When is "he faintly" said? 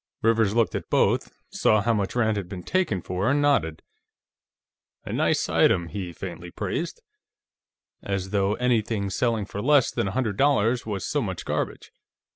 5.89-6.49